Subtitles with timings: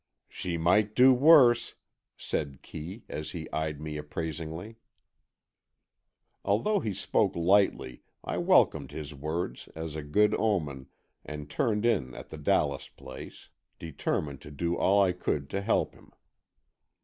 [0.29, 1.75] "She might do worse,"
[2.17, 4.77] said Kee, as he eyed me appraisingly.
[6.43, 10.87] Although he spoke lightly I welcomed his words as a good omen
[11.23, 15.93] and turned in at the Dallas place, determined to do all I could to help
[15.93, 16.11] him.